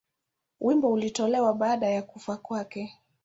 [0.59, 2.93] Wimbo ulitolewa baada ya kufa kwake.